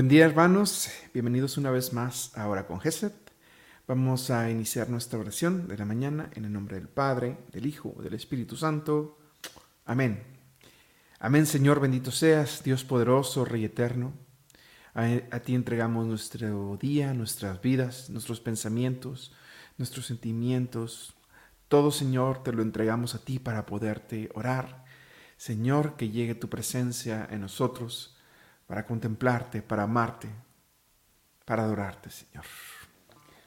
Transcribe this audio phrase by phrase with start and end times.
[0.00, 3.12] Buen día hermanos, bienvenidos una vez más a Hora con Geset.
[3.86, 7.94] Vamos a iniciar nuestra oración de la mañana en el nombre del Padre, del Hijo,
[8.02, 9.18] del Espíritu Santo.
[9.84, 10.22] Amén.
[11.18, 14.14] Amén Señor, bendito seas, Dios poderoso, Rey eterno.
[14.94, 19.34] A, a ti entregamos nuestro día, nuestras vidas, nuestros pensamientos,
[19.76, 21.12] nuestros sentimientos.
[21.68, 24.82] Todo Señor te lo entregamos a ti para poderte orar.
[25.36, 28.16] Señor, que llegue tu presencia en nosotros
[28.70, 30.30] para contemplarte, para amarte,
[31.44, 32.44] para adorarte, Señor.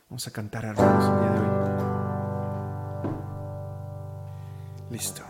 [0.09, 1.47] Vamos a cantar hermanos el día de hoy.
[4.89, 5.23] Listo.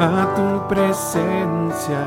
[0.00, 2.06] A tu presencia,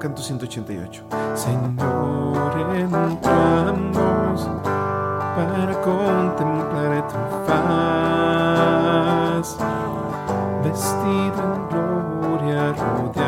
[0.00, 1.06] canto 188.
[1.34, 4.48] Señor, entramos
[5.36, 8.38] para contemplar tu faz
[10.68, 13.27] vestido en gloria, rodeado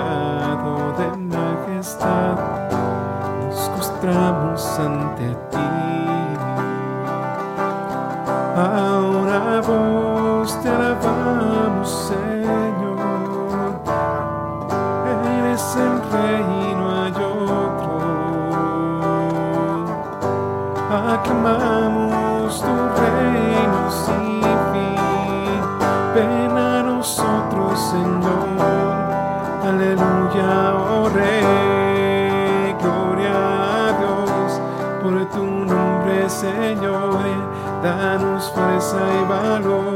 [38.11, 39.95] Danos fuerza y valor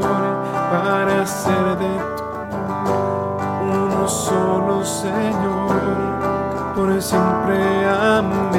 [0.71, 2.23] para ser de tu
[3.61, 5.75] uno solo, Señor.
[6.73, 8.55] Por siempre, amén.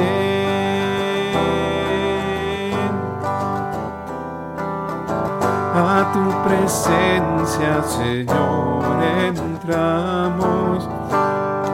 [5.73, 8.83] A tu presencia, Señor,
[9.25, 10.87] entramos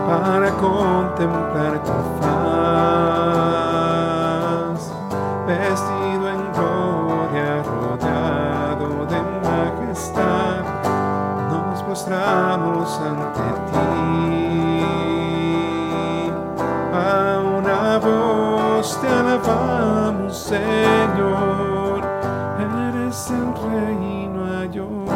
[0.07, 1.91] para contemplar tu
[2.21, 2.33] faz,
[19.33, 22.01] alabamos, Señor,
[22.59, 25.13] eres el rey no hay otro.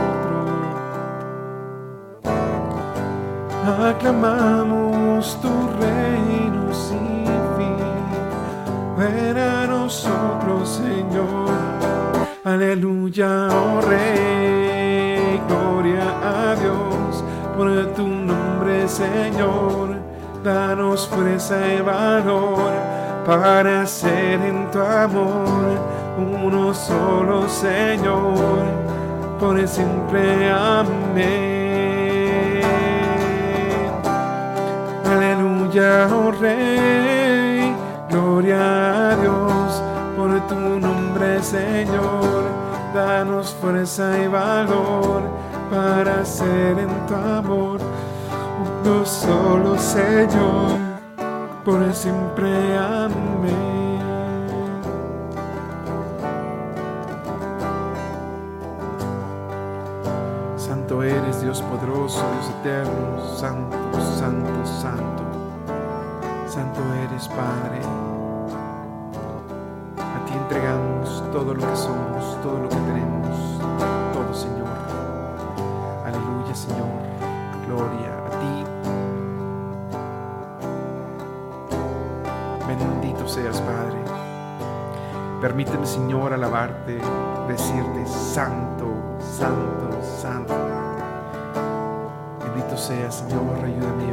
[3.90, 7.26] Aclamamos tu reino sin
[7.58, 7.78] fin.
[8.98, 11.50] Ven nosotros, Señor.
[12.44, 15.42] Aleluya, oh Rey.
[15.48, 17.24] Gloria a Dios
[17.56, 19.98] por tu nombre, Señor.
[20.44, 22.97] Danos fuerza y valor
[23.28, 25.78] para ser en tu amor
[26.18, 28.64] uno solo, Señor.
[29.38, 31.68] Por siempre, amén.
[35.06, 37.76] Aleluya, oh Rey,
[38.10, 39.84] gloria a Dios
[40.16, 42.46] por tu nombre, Señor.
[42.94, 45.22] Danos fuerza y valor
[45.70, 47.80] para ser en tu amor
[48.84, 50.87] uno solo, Señor,
[51.68, 54.00] por siempre, amén.
[60.56, 63.78] Santo eres, Dios poderoso, Dios eterno, santo,
[64.18, 65.24] santo, santo.
[66.48, 67.82] Santo eres, Padre.
[70.00, 73.17] A ti entregamos todo lo que somos, todo lo que tenemos,
[85.48, 87.00] Permíteme, Señor, alabarte,
[87.48, 88.86] decirte santo,
[89.22, 90.54] santo, santo.
[92.44, 94.12] Bendito seas, Señor, ayúdame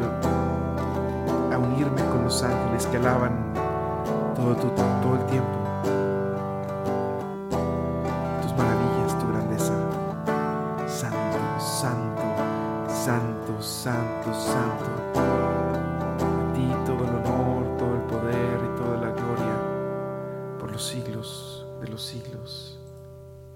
[1.52, 3.32] a unirme con los ángeles que alaban
[4.36, 4.69] todo, tu-
[5.02, 5.63] todo el tiempo.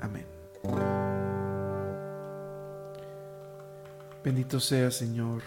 [0.01, 0.27] Amén.
[4.25, 5.43] Bendito sea, Señor.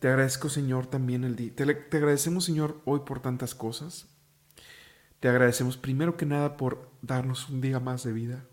[0.00, 1.52] Te agradezco, Señor, también el día.
[1.54, 1.64] Te,
[1.96, 4.06] agradecemos, Señor, hoy por tantas cosas.
[5.18, 8.44] Te agradecemos primero que nada por darnos un día más de vida.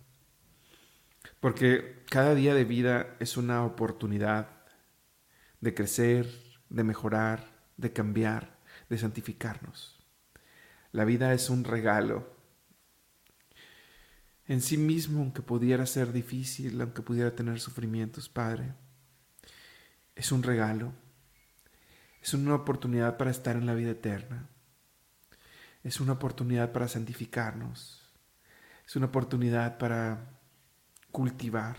[1.40, 4.50] Porque cada día de vida es una oportunidad
[5.62, 6.28] de crecer,
[6.70, 8.58] de mejorar, de cambiar,
[8.90, 9.95] de santificarnos.
[10.96, 12.26] La vida es un regalo.
[14.48, 18.72] En sí mismo, aunque pudiera ser difícil, aunque pudiera tener sufrimientos, Padre,
[20.16, 20.94] es un regalo,
[22.22, 24.48] es una oportunidad para estar en la vida eterna,
[25.84, 28.02] es una oportunidad para santificarnos,
[28.88, 30.40] es una oportunidad para
[31.12, 31.76] cultivar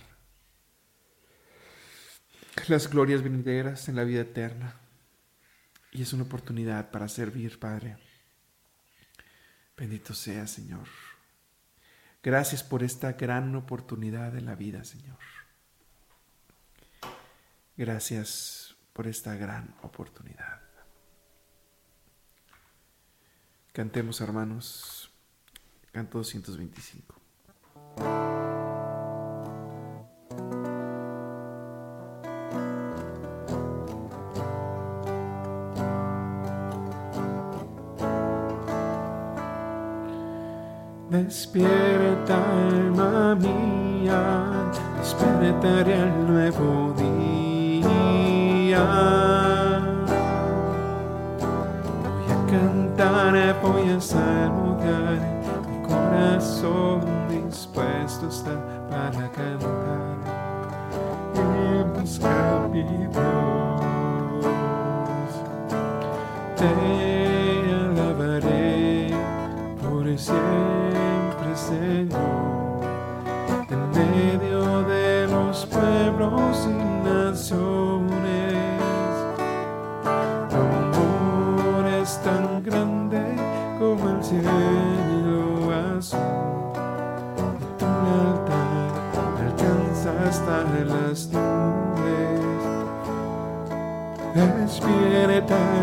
[2.68, 4.74] las glorias venideras en la vida eterna.
[5.90, 7.96] Y es una oportunidad para servir, Padre.
[9.76, 10.86] Bendito sea, Señor.
[12.22, 15.18] Gracias por esta gran oportunidad de la vida, Señor.
[17.76, 20.62] Gracias por esta gran oportunidad.
[23.72, 25.12] Cantemos, hermanos,
[25.92, 28.35] canto 225.
[41.26, 42.36] Despierta,
[42.68, 48.78] alma mía, despertaré al nuevo día.
[52.00, 55.18] Voy a cantar, voy a saludar,
[55.68, 58.54] mi corazón dispuesto está
[58.88, 60.14] para cantar.
[61.34, 61.38] Y
[61.98, 62.70] buscar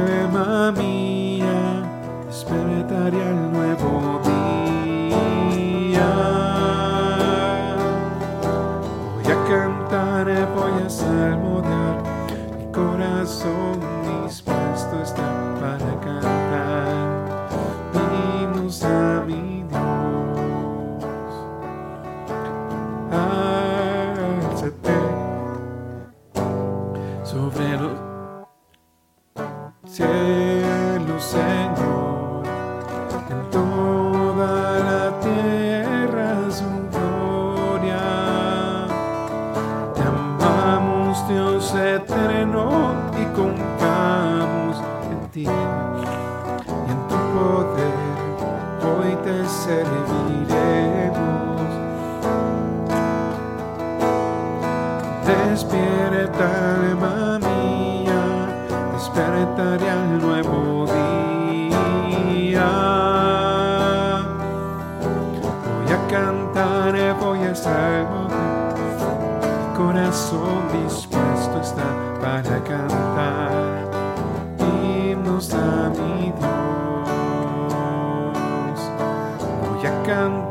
[0.06, 1.13] Despierta, alma mía,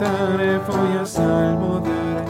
[0.02, 2.24] a cantar, voy a salmodar,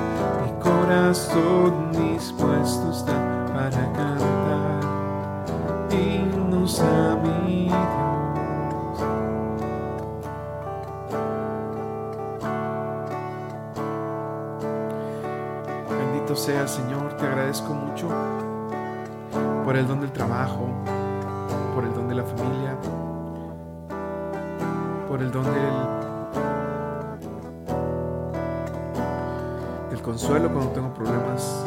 [0.44, 4.80] mi corazón dispuesto está para cantar
[5.90, 9.00] himnos a mi Dios.
[15.88, 18.08] Bendito sea Señor, te agradezco mucho
[19.64, 20.68] por el don del trabajo,
[21.74, 22.76] por el don de la familia,
[25.08, 25.81] por el don del,
[30.12, 31.64] consuelo cuando tengo problemas,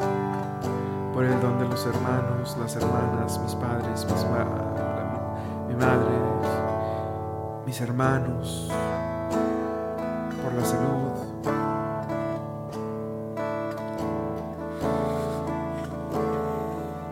[1.16, 6.16] por el don de los hermanos, las hermanas, mis padres, mis ma- la- mi madre,
[7.66, 8.70] mis hermanos,
[10.44, 11.25] por la salud.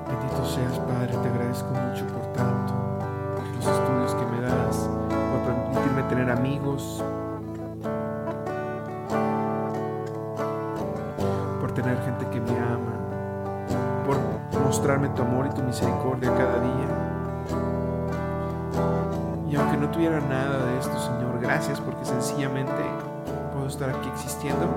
[0.07, 2.73] Bendito seas, Padre, te agradezco mucho por tanto,
[3.35, 4.89] por los estudios que me das,
[5.31, 7.03] por permitirme tener amigos,
[14.83, 16.87] mostrarme tu amor y tu misericordia cada día.
[19.49, 22.83] Y aunque no tuviera nada de esto, Señor, gracias porque sencillamente
[23.53, 24.67] puedo estar aquí existiendo.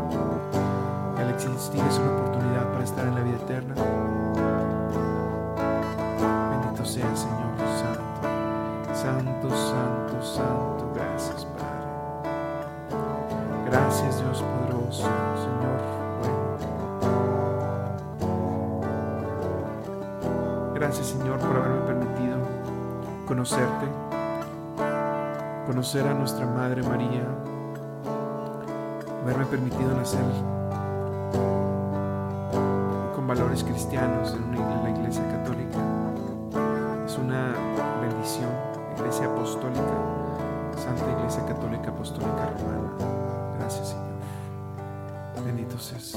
[1.19, 3.75] Al existir es una oportunidad para estar en la vida eterna.
[23.27, 23.87] Conocerte,
[25.67, 27.27] conocer a nuestra Madre María,
[29.23, 30.23] haberme permitido nacer
[33.15, 34.55] con valores cristianos en,
[34.85, 35.79] la Iglesia Católica.
[37.05, 37.53] Es una
[38.01, 38.51] bendición,
[38.97, 39.83] Iglesia Apostólica,
[40.77, 43.57] Santa Iglesia Católica Apostólica Romana.
[43.59, 45.45] Gracias Señor.
[45.45, 46.17] Bendito seas.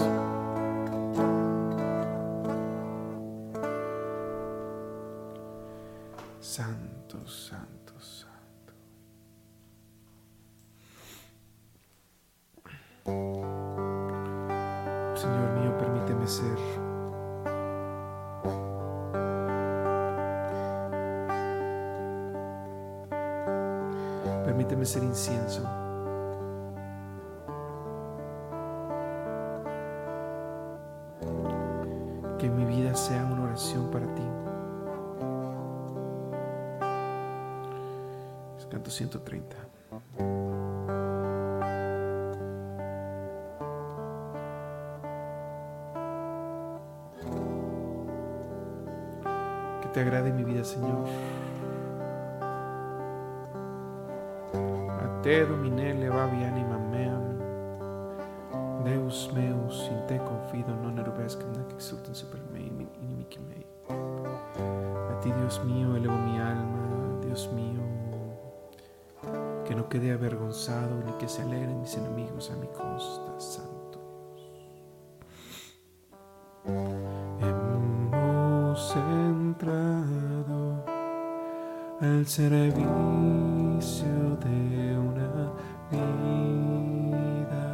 [38.69, 39.55] Canto 130.
[49.81, 51.07] Que te agrade mi vida, Señor.
[54.53, 57.39] A te domine levavi anima meam.
[58.83, 63.65] Deus meus, in te confido, non erubescam nec exultem super me inimici mei.
[63.89, 67.81] A ti, Dios mío, elevo mi alma, Dios mío,
[69.69, 73.99] que no quede avergonzado ni que se alegren mis enemigos a mi costa, Santo
[77.39, 80.83] Hemos entrado
[82.01, 82.87] al servicio
[84.43, 85.53] de una
[85.91, 87.67] vida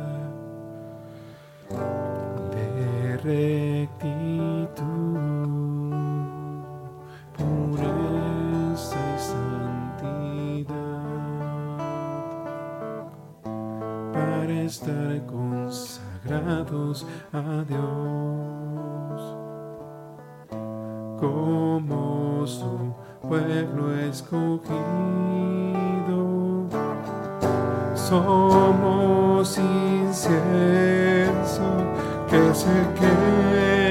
[2.52, 4.76] de rectitud,
[14.66, 19.22] estar consagrados a Dios
[21.20, 24.76] como su pueblo escogido.
[27.94, 30.34] Somos incienso
[32.30, 32.70] que se
[33.00, 33.85] quema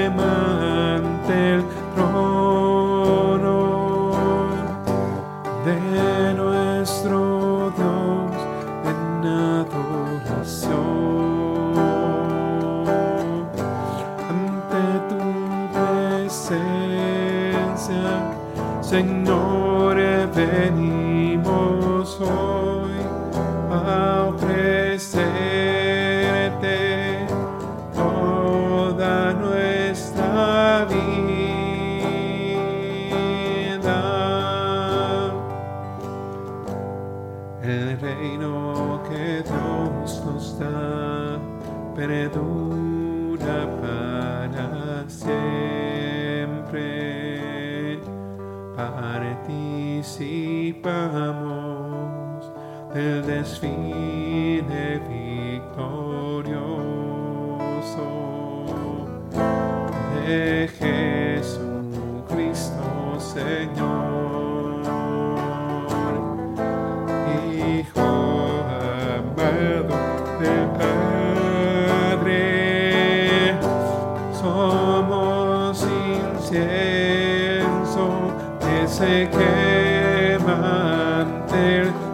[80.54, 82.13] quema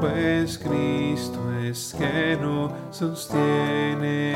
[0.00, 4.32] pues Cristo es que nos sostiene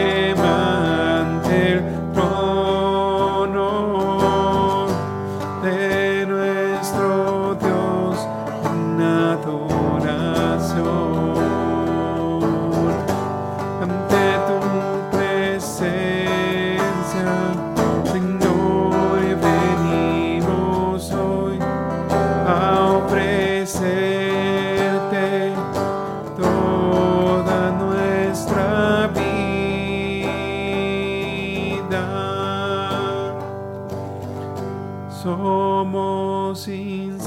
[35.21, 37.21] Somos incienso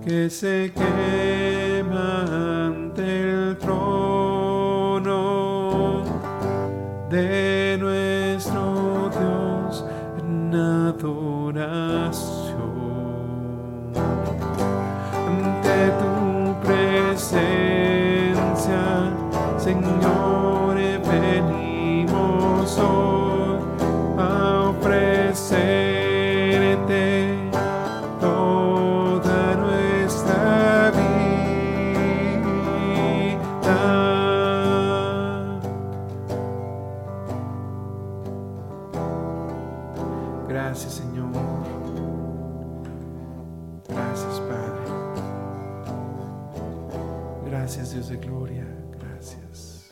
[0.00, 4.84] que se quema ante el trono
[7.10, 7.67] de
[47.50, 48.66] Gracias, Dios de gloria.
[49.00, 49.90] Gracias.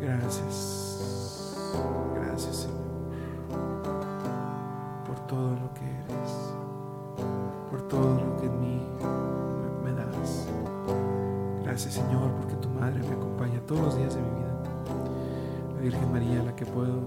[0.00, 1.56] Gracias.
[2.16, 2.84] Gracias, Señor.
[5.06, 6.52] Por todo lo que eres.
[7.70, 8.82] Por todo lo que en mí
[9.84, 10.48] me das.
[11.62, 14.62] Gracias, Señor, porque tu madre me acompaña todos los días de mi vida.
[15.76, 17.02] La Virgen María, la que puedo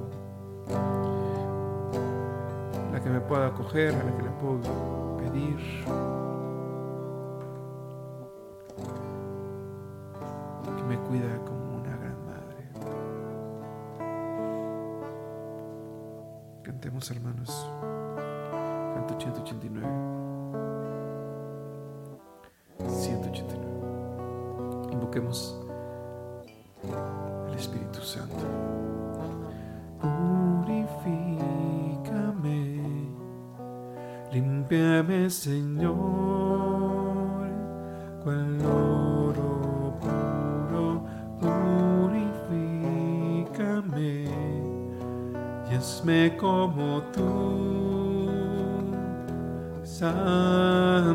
[2.94, 5.58] la que me pueda acoger, a la que le puedo pedir.
[34.38, 35.96] Límpiame, Señor,
[38.24, 41.04] cual oro puro,
[41.40, 43.06] purifícame,
[45.70, 48.30] y hazme como tú,
[49.84, 51.08] Santo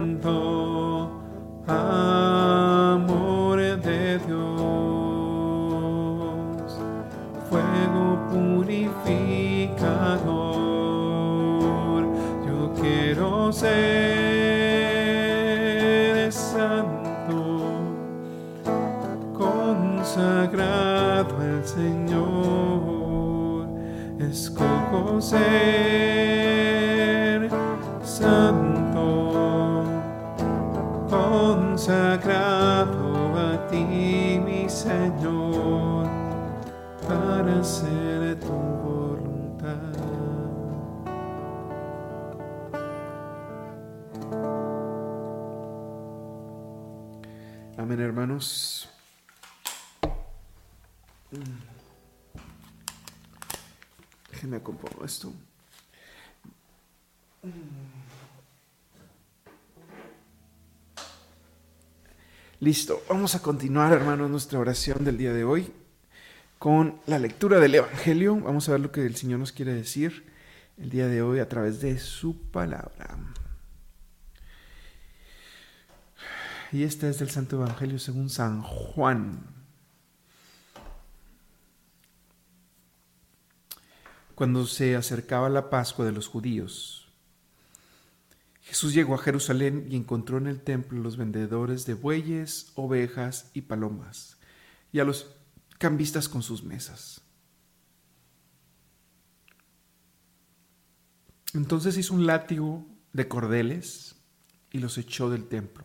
[1.69, 2.72] amor
[25.23, 25.39] ser
[28.03, 29.85] santo,
[31.09, 32.99] consagrado
[33.39, 36.09] a ti, mi Señor
[37.07, 39.79] para hacer tu voluntad.
[47.79, 48.89] Amén, hermanos.
[54.43, 55.33] Déjenme compongo esto.
[62.59, 65.73] Listo, vamos a continuar, hermanos, nuestra oración del día de hoy
[66.59, 68.35] con la lectura del Evangelio.
[68.41, 70.25] Vamos a ver lo que el Señor nos quiere decir
[70.77, 73.17] el día de hoy a través de su palabra.
[76.73, 79.52] Y este es del Santo Evangelio según San Juan.
[84.35, 87.09] Cuando se acercaba la Pascua de los judíos,
[88.63, 93.63] Jesús llegó a Jerusalén y encontró en el templo los vendedores de bueyes, ovejas y
[93.63, 94.39] palomas,
[94.93, 95.27] y a los
[95.79, 97.21] cambistas con sus mesas.
[101.55, 104.15] Entonces hizo un látigo de cordeles
[104.71, 105.85] y los echó del templo,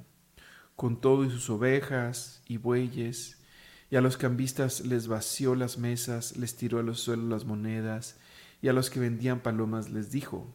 [0.78, 3.40] con todo y sus ovejas y bueyes,
[3.90, 8.18] y a los cambistas les vació las mesas, les tiró a los suelos las monedas,
[8.62, 10.54] y a los que vendían palomas les dijo,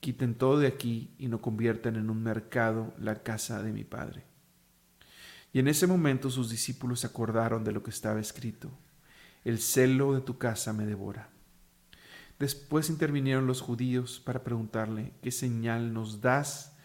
[0.00, 4.24] quiten todo de aquí y no conviertan en un mercado la casa de mi padre.
[5.52, 8.70] Y en ese momento sus discípulos acordaron de lo que estaba escrito,
[9.44, 11.30] el celo de tu casa me devora.
[12.38, 16.76] Después intervinieron los judíos para preguntarle, ¿qué señal nos das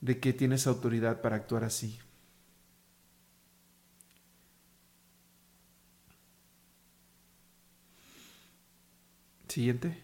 [0.00, 1.98] de que tienes autoridad para actuar así?
[9.52, 10.02] Siguiente.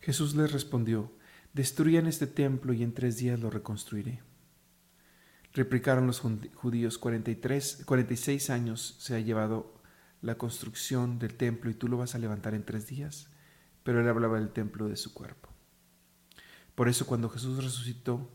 [0.00, 1.12] Jesús les respondió,
[1.52, 4.20] destruyan este templo y en tres días lo reconstruiré.
[5.52, 9.80] Replicaron los judíos, 43, 46 años se ha llevado
[10.20, 13.30] la construcción del templo y tú lo vas a levantar en tres días.
[13.84, 15.49] Pero él hablaba del templo de su cuerpo.
[16.80, 18.26] Por eso cuando Jesús resucitó,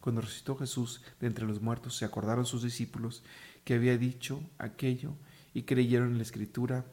[0.00, 3.22] Cuando resucitó Jesús de entre los muertos, se acordaron sus discípulos
[3.62, 5.12] que había dicho aquello
[5.54, 6.84] y creyeron en la escritura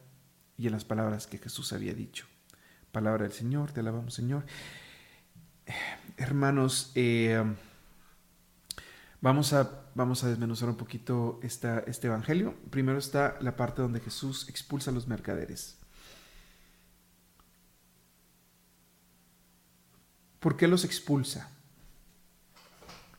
[0.56, 2.26] y en las palabras que Jesús había dicho.
[2.92, 4.46] Palabra del Señor, te alabamos Señor.
[6.16, 7.42] Hermanos, eh,
[9.20, 12.54] vamos, a, vamos a desmenuzar un poquito esta, este Evangelio.
[12.70, 15.76] Primero está la parte donde Jesús expulsa a los mercaderes.
[20.44, 21.48] ¿Por qué los expulsa?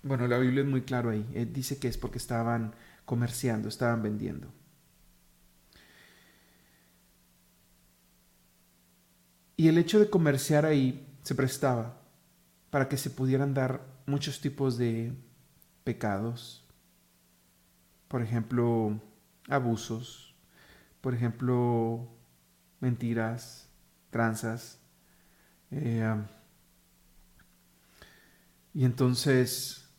[0.03, 1.27] Bueno, la Biblia es muy claro ahí.
[1.33, 4.47] Eh, dice que es porque estaban comerciando, estaban vendiendo.
[9.57, 11.99] Y el hecho de comerciar ahí se prestaba
[12.69, 15.11] para que se pudieran dar muchos tipos de
[15.83, 16.63] pecados.
[18.07, 19.01] Por ejemplo,
[19.49, 20.35] abusos.
[21.01, 22.07] Por ejemplo,
[22.79, 23.67] mentiras,
[24.11, 24.77] tranzas.
[25.71, 26.05] Eh,
[28.75, 29.89] y entonces,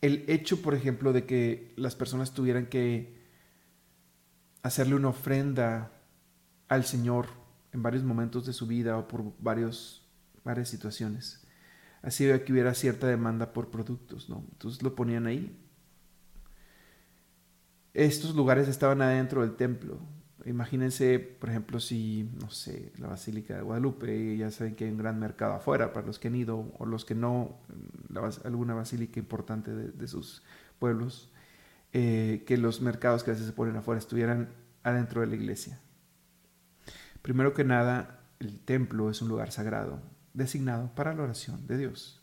[0.00, 3.20] el hecho, por ejemplo, de que las personas tuvieran que
[4.62, 5.90] hacerle una ofrenda
[6.68, 7.26] al Señor
[7.72, 10.08] en varios momentos de su vida o por varios,
[10.44, 11.44] varias situaciones.
[12.00, 14.44] Así que hubiera cierta demanda por productos, ¿no?
[14.52, 15.60] Entonces lo ponían ahí.
[17.92, 19.98] Estos lugares estaban adentro del templo.
[20.46, 24.98] Imagínense, por ejemplo, si, no sé, la Basílica de Guadalupe, ya saben que hay un
[24.98, 27.58] gran mercado afuera para los que han ido o los que no,
[28.44, 30.42] alguna basílica importante de, sus
[30.78, 31.30] pueblos,
[31.92, 34.48] eh, que los mercados que a veces se ponen afuera estuvieran
[34.82, 35.78] adentro de la iglesia.
[37.22, 40.00] Primero que nada, el templo es un lugar sagrado,
[40.32, 42.22] designado para la oración de Dios.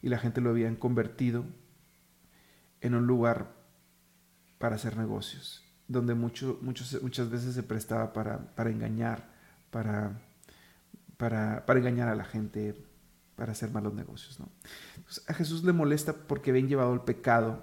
[0.00, 1.44] Y la gente lo habían convertido
[2.80, 3.52] en un lugar
[4.58, 9.28] para hacer negocios, donde mucho, muchas veces se prestaba para, para engañar,
[9.70, 10.20] para,
[11.16, 12.74] para, para, engañar a la gente,
[13.36, 14.40] para hacer malos negocios.
[14.40, 14.48] ¿no?
[15.28, 17.62] a Jesús le molesta porque habían llevado el pecado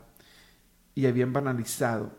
[0.94, 2.12] y habían banalizado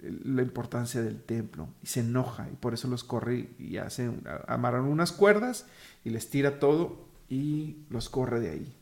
[0.00, 4.10] la importancia del templo y se enoja y por eso los corre y hace,
[4.46, 5.66] amarran unas cuerdas
[6.04, 8.74] y les tira todo y los corre de ahí.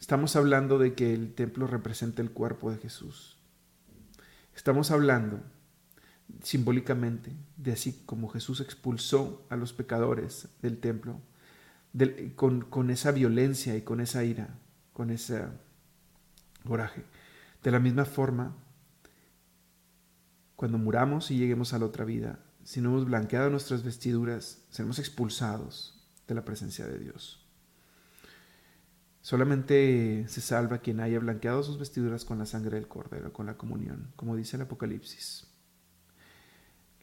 [0.00, 3.38] Estamos hablando de que el templo representa el cuerpo de Jesús.
[4.54, 5.40] Estamos hablando
[6.42, 11.20] simbólicamente de así como Jesús expulsó a los pecadores del templo,
[12.34, 14.58] con, con esa violencia y con esa ira,
[14.92, 15.44] con ese
[16.66, 17.04] coraje
[17.64, 18.54] de la misma forma,
[20.54, 24.98] cuando muramos y lleguemos a la otra vida, si no hemos blanqueado nuestras vestiduras, seremos
[24.98, 27.43] expulsados de la presencia de Dios.
[29.24, 33.56] Solamente se salva quien haya blanqueado sus vestiduras con la sangre del Cordero, con la
[33.56, 35.46] comunión, como dice el Apocalipsis.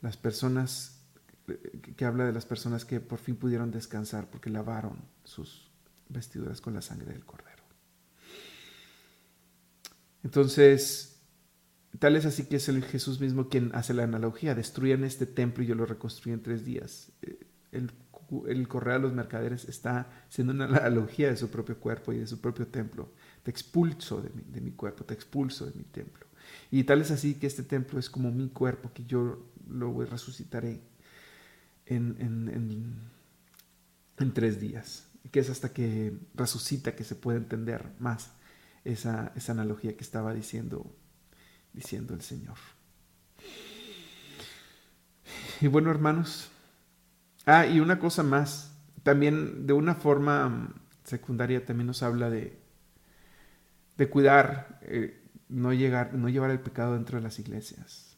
[0.01, 1.01] Las personas,
[1.97, 5.71] que habla de las personas que por fin pudieron descansar porque lavaron sus
[6.09, 7.63] vestiduras con la sangre del Cordero.
[10.23, 11.23] Entonces,
[11.97, 14.53] tal es así que es el Jesús mismo quien hace la analogía.
[14.53, 17.11] Destruyan este templo y yo lo reconstruyo en tres días.
[17.23, 17.91] Eh, el,
[18.47, 22.27] el correr a los mercaderes está siendo una analogía de su propio cuerpo y de
[22.27, 23.09] su propio templo.
[23.43, 26.27] Te expulso de mi, cuerpo, te expulso de mi templo.
[26.69, 30.81] Y tal es así que este templo es como mi cuerpo, que yo lo resucitaré
[31.85, 32.95] en, en,
[34.17, 35.07] en tres días.
[35.31, 38.31] Que es hasta que resucita que se puede entender más
[38.83, 40.93] esa, analogía que estaba diciendo,
[41.73, 42.57] diciendo el Señor.
[45.59, 46.49] Y bueno, hermanos,
[47.45, 50.73] ah, y una cosa más, también de una forma mm,
[51.03, 52.59] secundaria también nos habla de,
[53.97, 58.17] de cuidar, eh, no, llegar, no llevar el pecado dentro de las iglesias,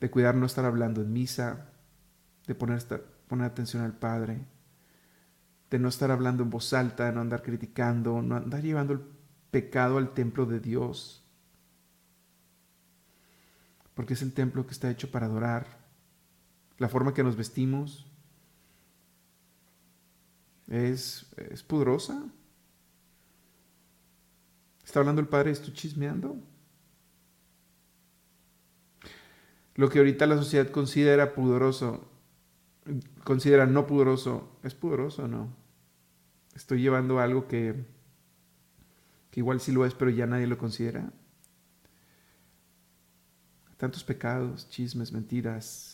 [0.00, 1.68] de cuidar no estar hablando en misa,
[2.46, 2.82] de poner,
[3.28, 4.46] poner atención al Padre,
[5.70, 9.00] de no estar hablando en voz alta, de no andar criticando, no andar llevando el
[9.50, 11.24] pecado al templo de Dios.
[13.94, 15.81] Porque es el templo que está hecho para adorar.
[16.82, 18.04] La forma que nos vestimos
[20.66, 22.24] es, es pudrosa.
[24.84, 25.52] ¿Está hablando el Padre?
[25.52, 26.36] ¿Estoy chismeando?
[29.76, 32.10] Lo que ahorita la sociedad considera pudoroso,
[33.22, 35.54] considera no pudoroso, ¿es pudoroso o no?
[36.56, 37.76] Estoy llevando algo que,
[39.30, 41.12] que igual sí lo es, pero ya nadie lo considera.
[43.76, 45.91] Tantos pecados, chismes, mentiras.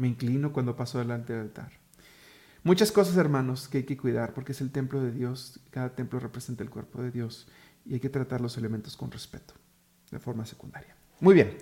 [0.00, 1.72] Me inclino cuando paso delante del altar.
[2.62, 5.60] Muchas cosas, hermanos, que hay que cuidar, porque es el templo de Dios.
[5.70, 7.48] Cada templo representa el cuerpo de Dios
[7.84, 9.52] y hay que tratar los elementos con respeto,
[10.10, 10.96] de forma secundaria.
[11.20, 11.58] Muy bien.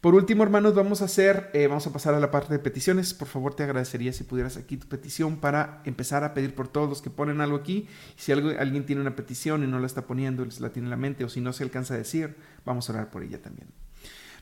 [0.00, 3.14] Por último, hermanos, vamos a hacer, eh, vamos a pasar a la parte de peticiones.
[3.14, 6.88] Por favor, te agradecería si pudieras aquí tu petición para empezar a pedir por todos
[6.88, 7.86] los que ponen algo aquí.
[8.16, 11.24] Si alguien tiene una petición y no la está poniendo, la tiene en la mente,
[11.24, 13.68] o si no se alcanza a decir, vamos a orar por ella también.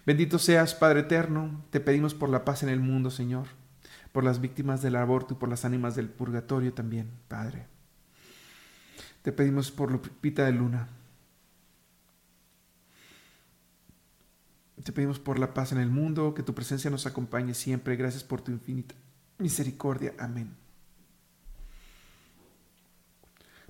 [0.06, 3.48] Bendito seas, Padre eterno, te pedimos por la paz en el mundo, Señor,
[4.12, 7.66] por las víctimas del aborto y por las ánimas del purgatorio también, Padre.
[9.22, 10.88] Te pedimos por Lupita de Luna,
[14.86, 17.96] Te pedimos por la paz en el mundo, que tu presencia nos acompañe siempre.
[17.96, 18.94] Gracias por tu infinita
[19.38, 20.14] misericordia.
[20.16, 20.54] Amén.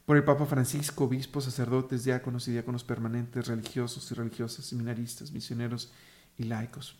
[0.04, 5.90] Por el Papa Francisco, obispos, sacerdotes, diáconos y diáconos permanentes, religiosos y religiosas, seminaristas, misioneros
[6.38, 6.96] y laicos.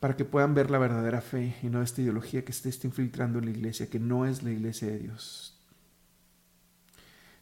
[0.00, 3.38] Para que puedan ver la verdadera fe y no esta ideología que se está infiltrando
[3.38, 5.58] en la iglesia, que no es la iglesia de Dios.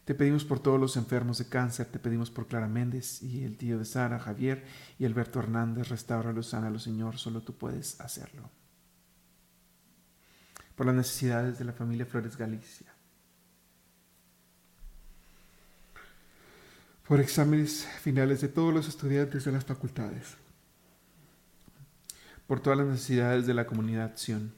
[0.05, 3.57] Te pedimos por todos los enfermos de cáncer, te pedimos por Clara Méndez y el
[3.57, 4.63] tío de Sara, Javier
[4.97, 8.49] y Alberto Hernández, restauralos, sánalos, Señor, solo tú puedes hacerlo.
[10.75, 12.96] Por las necesidades de la familia Flores Galicia.
[17.07, 20.35] Por exámenes finales de todos los estudiantes de las facultades.
[22.45, 24.53] Por todas las necesidades de la comunidad Sion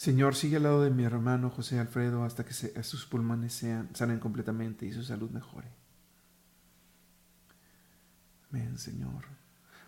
[0.00, 4.18] Señor, sigue al lado de mi hermano José Alfredo hasta que sus pulmones sean, salen
[4.18, 5.68] completamente y su salud mejore.
[8.48, 9.26] Amén, Señor.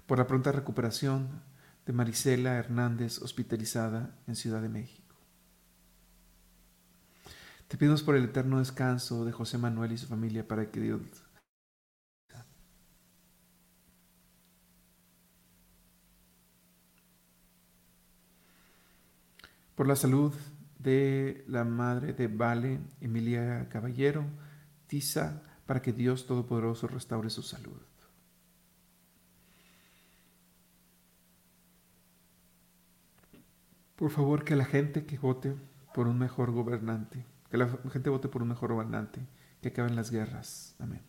[0.07, 1.41] Por la pronta recuperación
[1.87, 5.02] de Marisela Hernández, hospitalizada en Ciudad de México.
[7.73, 11.01] Te pedimos por el eterno descanso de José Manuel y su familia para que Dios
[19.75, 20.35] por la salud
[20.79, 24.27] de la madre de Vale, Emilia Caballero,
[24.87, 27.81] Tisa, para que Dios Todopoderoso restaure su salud.
[33.97, 35.57] Por favor, que la gente que vote
[35.95, 39.21] por un mejor gobernante, que la gente vote por un mejor gobernante,
[39.61, 40.75] que acaben las guerras.
[40.81, 41.03] Amén.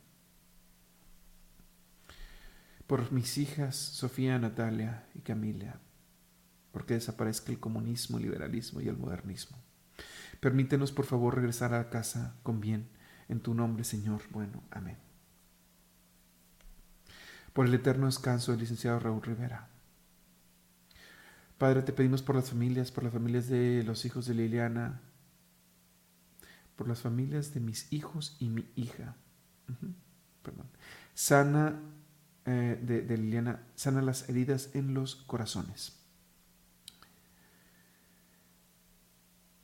[2.86, 5.80] Por mis hijas, Sofía, Natalia y Camila
[6.74, 9.58] porque desaparezca el comunismo, el liberalismo y el modernismo.
[10.40, 12.90] Permítenos, por favor, regresar a casa con bien.
[13.30, 14.24] En tu nombre, Señor.
[14.32, 14.98] Bueno, amén.
[17.54, 19.70] Por el eterno descanso del licenciado Raúl Rivera.
[21.60, 25.00] Padre, te pedimos por las familias, por las familias de los hijos de Liliana,
[26.76, 29.16] por las familias de mis hijos y mi hija.
[30.42, 30.68] Perdón.
[31.14, 31.80] Sana
[32.46, 36.04] eh, de Liliana, sana las heridas en los corazones.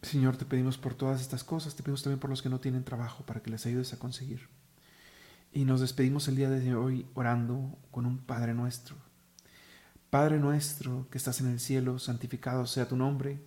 [0.02, 2.86] Señor, te pedimos por todas estas cosas, te pedimos también por los que no tienen
[2.86, 4.48] trabajo, para que les ayudes a conseguir.
[5.52, 8.95] Y nos despedimos el día de hoy orando con un Padre nuestro.
[10.10, 13.41] Padre nuestro que estás en el cielo, santificado sea tu nombre.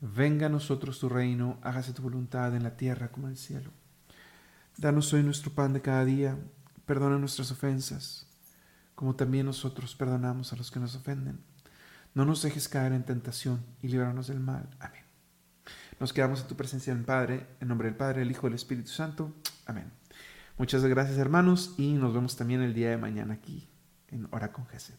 [0.00, 3.70] Venga a nosotros tu reino, hágase tu voluntad en la tierra como en el cielo.
[4.76, 6.38] Danos hoy nuestro pan de cada día,
[6.84, 8.26] perdona nuestras ofensas,
[8.94, 11.40] como también nosotros perdonamos a los que nos ofenden.
[12.14, 14.68] No nos dejes caer en tentación y líbranos del mal.
[14.80, 15.02] Amén.
[15.98, 18.54] Nos quedamos en tu presencia, en Padre, en nombre del Padre, el Hijo y el
[18.54, 19.32] Espíritu Santo.
[19.64, 19.90] Amén.
[20.58, 23.68] Muchas gracias, hermanos, y nos vemos también el día de mañana aquí
[24.08, 24.94] en Hora con Gesed.